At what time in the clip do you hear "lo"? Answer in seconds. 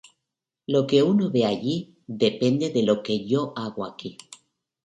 0.73-0.87, 2.81-3.03